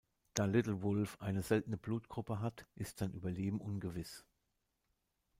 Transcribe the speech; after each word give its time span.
Da 0.33 0.45
„Little 0.45 0.81
Wolf“ 0.81 1.17
eine 1.21 1.43
seltene 1.43 1.77
Blutgruppe 1.77 2.39
hat, 2.39 2.65
ist 2.73 2.97
sein 2.97 3.13
Überleben 3.13 3.61
ungewiss. 3.61 4.25